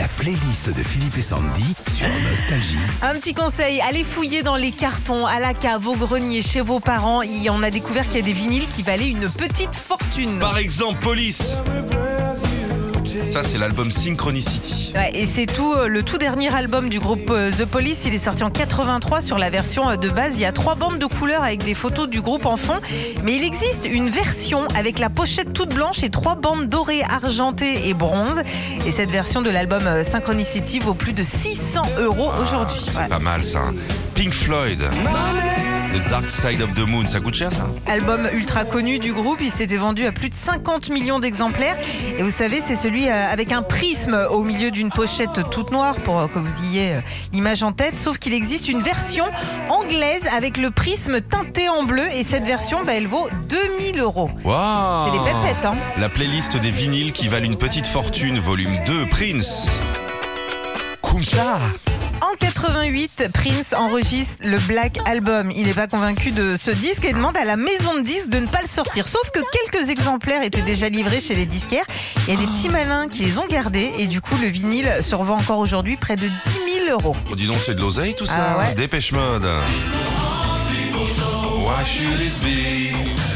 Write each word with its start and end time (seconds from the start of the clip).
La 0.00 0.08
playlist 0.08 0.70
de 0.74 0.82
Philippe 0.82 1.18
et 1.18 1.20
Sandy 1.20 1.74
sur 1.86 2.08
Nostalgie. 2.30 2.78
Un 3.02 3.12
petit 3.16 3.34
conseil, 3.34 3.82
allez 3.82 4.02
fouiller 4.02 4.42
dans 4.42 4.56
les 4.56 4.72
cartons, 4.72 5.26
à 5.26 5.40
la 5.40 5.52
cave, 5.52 5.86
au 5.86 5.94
grenier, 5.94 6.40
chez 6.40 6.62
vos 6.62 6.80
parents. 6.80 7.20
Il- 7.20 7.50
On 7.50 7.62
a 7.62 7.70
découvert 7.70 8.06
qu'il 8.08 8.16
y 8.16 8.22
a 8.22 8.24
des 8.24 8.32
vinyles 8.32 8.66
qui 8.68 8.82
valaient 8.82 9.10
une 9.10 9.28
petite 9.28 9.74
fortune. 9.74 10.38
Par 10.38 10.56
exemple, 10.56 11.00
Police. 11.00 11.54
Ça, 13.30 13.44
c'est 13.44 13.58
l'album 13.58 13.92
Synchronicity. 13.92 14.92
Ouais, 14.96 15.12
et 15.14 15.24
c'est 15.24 15.46
tout 15.46 15.72
euh, 15.72 15.86
le 15.86 16.02
tout 16.02 16.18
dernier 16.18 16.52
album 16.52 16.88
du 16.88 16.98
groupe 16.98 17.30
euh, 17.30 17.52
The 17.52 17.64
Police. 17.64 18.02
Il 18.04 18.12
est 18.12 18.18
sorti 18.18 18.42
en 18.42 18.50
83 18.50 19.20
sur 19.20 19.38
la 19.38 19.50
version 19.50 19.88
euh, 19.88 19.94
de 19.96 20.08
base. 20.08 20.32
Il 20.34 20.40
y 20.40 20.44
a 20.44 20.50
trois 20.50 20.74
bandes 20.74 20.98
de 20.98 21.06
couleurs 21.06 21.44
avec 21.44 21.64
des 21.64 21.74
photos 21.74 22.08
du 22.08 22.20
groupe 22.20 22.44
en 22.44 22.56
fond. 22.56 22.80
Mais 23.22 23.36
il 23.36 23.44
existe 23.44 23.86
une 23.88 24.08
version 24.08 24.66
avec 24.76 24.98
la 24.98 25.10
pochette 25.10 25.52
toute 25.52 25.72
blanche 25.72 26.02
et 26.02 26.10
trois 26.10 26.34
bandes 26.34 26.66
dorées, 26.66 27.02
argentées 27.02 27.88
et 27.88 27.94
bronze. 27.94 28.40
Et 28.84 28.90
cette 28.90 29.10
version 29.10 29.42
de 29.42 29.50
l'album 29.50 29.82
Synchronicity 30.02 30.80
vaut 30.80 30.94
plus 30.94 31.12
de 31.12 31.22
600 31.22 31.82
euros 32.00 32.32
aujourd'hui. 32.42 32.84
Ouais. 32.96 33.06
Pas 33.08 33.20
mal, 33.20 33.44
ça. 33.44 33.60
Pink 34.20 34.34
Floyd. 34.34 34.80
The 34.80 36.10
Dark 36.10 36.28
Side 36.28 36.60
of 36.60 36.74
the 36.74 36.86
Moon. 36.86 37.08
Ça 37.08 37.20
coûte 37.20 37.36
cher, 37.36 37.50
ça 37.50 37.66
Album 37.86 38.28
ultra 38.34 38.66
connu 38.66 38.98
du 38.98 39.14
groupe, 39.14 39.38
il 39.40 39.50
s'était 39.50 39.78
vendu 39.78 40.04
à 40.04 40.12
plus 40.12 40.28
de 40.28 40.34
50 40.34 40.90
millions 40.90 41.20
d'exemplaires. 41.20 41.74
Et 42.18 42.22
vous 42.22 42.30
savez, 42.30 42.60
c'est 42.62 42.74
celui 42.74 43.08
euh, 43.08 43.32
avec 43.32 43.50
un 43.50 43.62
prisme 43.62 44.26
au 44.30 44.42
milieu 44.42 44.70
d'une 44.70 44.90
pochette 44.90 45.40
toute 45.50 45.72
noire 45.72 45.94
pour 46.04 46.30
que 46.30 46.38
vous 46.38 46.52
ayez 46.64 46.96
euh, 46.96 47.00
l'image 47.32 47.62
en 47.62 47.72
tête. 47.72 47.98
Sauf 47.98 48.18
qu'il 48.18 48.34
existe 48.34 48.68
une 48.68 48.82
version 48.82 49.24
anglaise 49.70 50.26
avec 50.36 50.58
le 50.58 50.70
prisme 50.70 51.22
teinté 51.22 51.70
en 51.70 51.84
bleu. 51.84 52.04
Et 52.14 52.22
cette 52.22 52.44
version, 52.44 52.84
bah, 52.84 52.92
elle 52.92 53.06
vaut 53.06 53.30
2000 53.48 54.00
euros. 54.00 54.30
Waouh 54.44 55.06
C'est 55.06 55.18
des 55.18 55.24
pépettes, 55.24 55.64
hein 55.64 55.76
La 55.98 56.10
playlist 56.10 56.58
des 56.58 56.70
vinyles 56.70 57.14
qui 57.14 57.28
valent 57.28 57.46
une 57.46 57.56
petite 57.56 57.86
fortune, 57.86 58.38
volume 58.38 58.76
2, 58.86 59.06
Prince. 59.06 59.80
Comme 61.00 61.24
ça 61.24 61.58
En 62.22 62.36
88, 62.38 63.28
Prince 63.32 63.72
enregistre 63.74 64.36
le 64.44 64.58
Black 64.58 64.98
Album. 65.06 65.50
Il 65.50 65.66
n'est 65.66 65.74
pas 65.74 65.86
convaincu 65.86 66.30
de 66.32 66.54
ce 66.54 66.70
disque 66.70 67.04
et 67.04 67.12
demande 67.12 67.36
à 67.36 67.44
la 67.44 67.56
maison 67.56 67.94
de 67.94 68.00
disques 68.02 68.28
de 68.28 68.40
ne 68.40 68.46
pas 68.46 68.60
le 68.60 68.68
sortir. 68.68 69.08
Sauf 69.08 69.30
que 69.30 69.40
quelques 69.40 69.88
exemplaires 69.88 70.42
étaient 70.42 70.62
déjà 70.62 70.88
livrés 70.88 71.20
chez 71.20 71.34
les 71.34 71.46
disquaires. 71.46 71.86
Il 72.28 72.34
y 72.34 72.36
a 72.36 72.40
des 72.40 72.46
petits 72.46 72.68
malins 72.68 73.08
qui 73.08 73.24
les 73.24 73.38
ont 73.38 73.46
gardés 73.46 73.92
et 73.98 74.06
du 74.06 74.20
coup 74.20 74.36
le 74.40 74.48
vinyle 74.48 74.90
se 75.02 75.14
revend 75.14 75.38
encore 75.38 75.58
aujourd'hui 75.58 75.96
près 75.96 76.16
de 76.16 76.26
10 76.26 76.32
000 76.86 76.90
euros. 76.90 77.16
Oh, 77.30 77.36
dis 77.36 77.46
donc, 77.46 77.58
c'est 77.64 77.74
de 77.74 77.80
l'oseille 77.80 78.14
tout 78.14 78.26
ça. 78.26 78.34
Ah 78.54 78.58
ouais. 78.58 78.74
Dépêche 78.74 79.12
mode. 79.12 79.46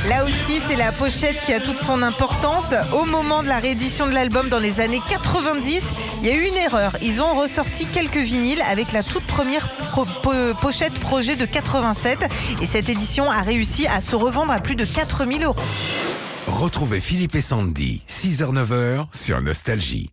Là 0.09 0.25
aussi, 0.25 0.61
c'est 0.67 0.77
la 0.77 0.91
pochette 0.93 1.41
qui 1.45 1.53
a 1.53 1.61
toute 1.61 1.79
son 1.79 2.03
importance. 2.03 2.75
Au 2.93 3.05
moment 3.05 3.43
de 3.43 3.49
la 3.49 3.59
réédition 3.59 4.07
de 4.07 4.13
l'album 4.13 4.49
dans 4.49 4.59
les 4.59 4.81
années 4.81 5.01
90, 5.09 5.81
il 6.21 6.27
y 6.29 6.31
a 6.31 6.35
eu 6.35 6.47
une 6.49 6.57
erreur. 6.57 6.97
Ils 7.01 7.23
ont 7.23 7.35
ressorti 7.35 7.87
quelques 7.87 8.17
vinyles 8.19 8.61
avec 8.63 8.93
la 8.93 9.03
toute 9.03 9.25
première 9.25 9.69
pro- 9.69 10.05
po- 10.23 10.55
pochette 10.61 10.95
projet 10.95 11.37
de 11.37 11.45
87 11.47 12.29
et 12.61 12.67
cette 12.67 12.89
édition 12.89 13.31
a 13.31 13.41
réussi 13.41 13.87
à 13.87 14.01
se 14.01 14.17
revendre 14.17 14.53
à 14.53 14.59
plus 14.61 14.77
de 14.77 14.85
4000 14.85 15.45
euros. 15.45 15.57
Retrouvez 16.47 17.01
Philippe 17.01 17.35
et 17.37 17.41
Sandy, 17.41 18.03
6h-9h 18.09 19.07
sur 19.15 19.41
Nostalgie. 19.41 20.11